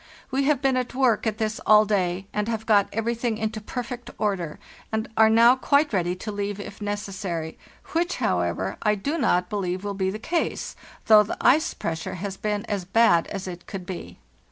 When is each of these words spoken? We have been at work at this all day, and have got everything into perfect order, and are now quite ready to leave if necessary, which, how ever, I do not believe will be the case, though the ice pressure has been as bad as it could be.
We 0.31 0.45
have 0.45 0.63
been 0.63 0.77
at 0.77 0.95
work 0.95 1.27
at 1.27 1.37
this 1.37 1.59
all 1.63 1.85
day, 1.85 2.25
and 2.33 2.47
have 2.47 2.65
got 2.65 2.89
everything 2.91 3.37
into 3.37 3.61
perfect 3.61 4.09
order, 4.17 4.57
and 4.91 5.07
are 5.15 5.29
now 5.29 5.55
quite 5.55 5.93
ready 5.93 6.15
to 6.15 6.31
leave 6.31 6.59
if 6.59 6.81
necessary, 6.81 7.55
which, 7.93 8.15
how 8.15 8.39
ever, 8.39 8.77
I 8.81 8.95
do 8.95 9.19
not 9.19 9.47
believe 9.47 9.83
will 9.83 9.93
be 9.93 10.09
the 10.09 10.17
case, 10.17 10.75
though 11.05 11.21
the 11.21 11.37
ice 11.39 11.75
pressure 11.75 12.15
has 12.15 12.35
been 12.35 12.65
as 12.65 12.83
bad 12.83 13.27
as 13.27 13.47
it 13.47 13.67
could 13.67 13.85
be. 13.85 14.17